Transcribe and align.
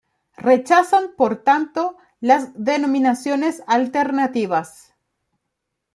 Rechazan 0.39 1.11
por 1.15 1.43
tanto 1.43 1.95
las 2.21 2.49
denominaciones 2.55 3.61
alternativas. 3.67 4.95